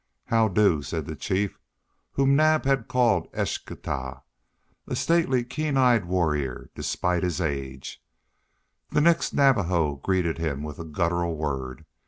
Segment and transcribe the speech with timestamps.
[0.25, 1.59] "How do?" said the chief
[2.13, 4.23] whom Naab had called Eschtah,
[4.87, 8.01] a stately, keen eyed warrior, despite his age.
[8.89, 11.85] The next Navajo greeted him with a guttural word.